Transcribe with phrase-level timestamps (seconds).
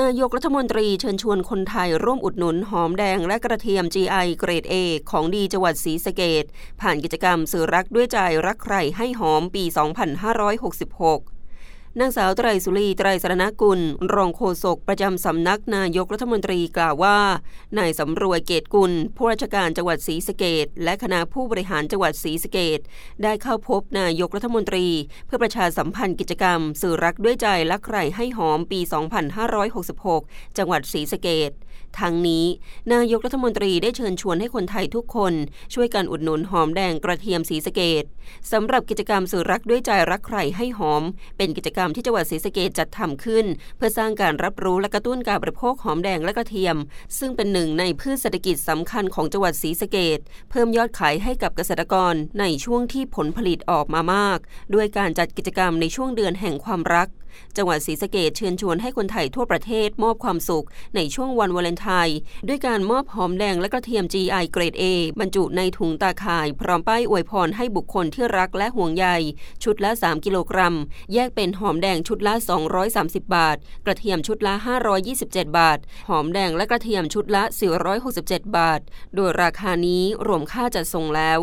[0.00, 4.74] นายกรัฐมนตรีเชิญชวนคนไทยร่วมอุดหนุนหอมแดงและกระเทียม GI เกรด A
[5.10, 6.44] ของดีจังหวัดศรีสะเกด
[6.80, 11.31] ผ่านกิจกรรมสื่อรักด้วยใจรักใครให้หอมปี 2566
[12.00, 13.80] นางสาวไตรสุรีไตรสรณกุล
[14.14, 17.18] รองโฆษกประจำสำนักนายกรัฐมนตรีกล่าวว่า
[17.78, 22.80] นายสำรวยเกตกุล ผู้ราชการจังหวัดศรีสะเกดและคณะผู้บริหารจังหวัดศรีสะเกด
[23.22, 24.86] ได้เข้าพบนายกรัฐมนตรี
[25.26, 28.80] เพื่อประชาสัมพันธ์กิจกรรม สื่อรักด้วยใจรักใครให้หอมปี
[30.08, 31.50] 2566 จังหวัดศรีสะเกด
[32.00, 32.44] ทั้งนี้
[32.92, 35.34] นายกรัฐมนตรีได้เชิญชวนให้คนไทยทุกคน
[35.74, 38.04] ช่วยกันอุดหนุนหอมแดงกระเทียมสีสเกด
[38.52, 41.02] สำหรับกิจกรรมสื่อรักด้วยใจรักใครให้หอม
[41.36, 43.46] เป็นกิจกรรมที่จังหวัดศรีสะเกดจัดทำขึ้น
[43.76, 46.76] เพื่อสร้างการรับรู้และกระตุ้นการบริโภคหอมแดงและกระเทียม
[47.18, 50.18] ซึ่งเป็นหนึ่งในพืชเศรษฐกิจสำคัญของจังหวัดศรีสะเกด
[50.50, 54.38] เพิ่มยอดขายให้กับเกษตรกรในช่วงที่ผลผลิตออกมามาก
[54.74, 57.08] ด้วยการจัดกิจกรรมในช่วงเดือนแห่งความรัก
[57.56, 60.66] จังหวัดศรีสะเกดเชิญชวนให้คนไทยทั่วประเทศมอบความสุข
[60.96, 64.84] ในช่วงวันวาเลนไทน์ด้วยการมอบหอมแดงและกระเทียม GI เกรด A
[65.20, 69.06] บรรจุในถุงตาข่าย พร้อมป้ายอวยพรให้บุคคลที่รักและห่วงใย
[69.64, 70.76] ชุดละ 3 กิโลกรัม
[71.12, 72.34] แยกเป็นหอมแดงชุดละ
[72.80, 74.54] 230 บาท กระเทียมชุดละ
[75.06, 77.42] 527 บาท หอมแดงและกระเทียมชุดละ
[78.00, 78.80] 467 บาท
[79.14, 81.40] โดยราคานี้รวมค่าจัดส่งแล้ว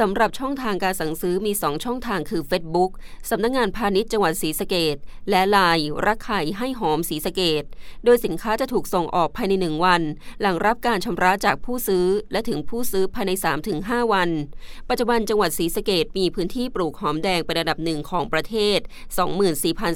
[0.00, 2.90] สำหรับช่องทางการสั่งซื้อมี 2 ช่องทางคือ Facebook
[3.30, 4.96] สำนักงงานพาณิชย์จังหวัดศรีสะเกด
[5.32, 7.64] และลายรักไข่ให้หอมสีสเกต
[8.04, 10.02] โดยสินค้าจะถูกส่งออกภายใน 1 วัน
[10.40, 13.30] หลังรับการชำระจากผู้ซื้อ และถึงผู้ซื้อภายใน
[13.72, 14.30] 3-5 วัน
[14.88, 18.78] ปัจจุบันจังหวัดศรีสะเกดมีพื้นที่ปลูกหอมแดงเป็นระดับหนึ่งของประเทศ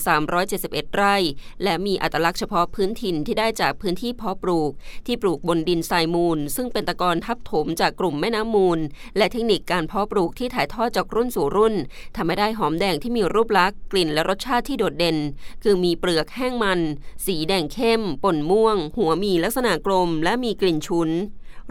[0.08, 1.16] 24,371 ไร่
[1.62, 4.70] และมีอัตลักษณ์เฉพาะพื้นถิ่นที่ได้จากพื้นที่เพาะปลูก
[5.06, 8.78] ที่ปลูกบนดินทรายมูล ซึ่งเป็นตะกอนทับถมจากกลุ่มแม่น้ำมูล
[9.16, 11.74] และเทคนิคการเพาะปลูกที่ถ่ายทอดจากรุ่นสู่รุ่น
[12.16, 15.16] ทำให้ได้หอมแดงที่มีรูปลักษณ์กลิ่นและรสชาติที่โดดเด่น
[15.62, 16.80] คือมีเปลือกแห้งมัน
[17.26, 21.10] สีแดงเข้ม ป่นม่วง หัวมีลักษณะกลม และมีกลิ่นชุน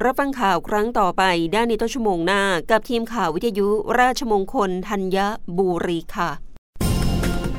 [0.04, 1.24] รับฟังข่าวครั้งต่อไป
[1.54, 3.68] ได้ในต้นชั่วโมงหน้า กับทีมข่าววิทยุ
[4.00, 5.18] ราชมงคลธัญ
[5.58, 6.32] บุรีค่ะ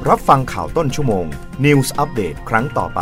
[0.09, 1.27] รับฟังข่าวต้นชั่วโมง
[1.65, 3.01] News อัปเดตครั้งต่อไป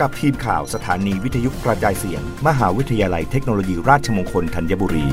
[0.00, 5.06] กับทีมข่าวสถานีวิทยุกระจายเสียง มหาวิทยาลัยเทคโนโลยีราชมงคลธัญบุรี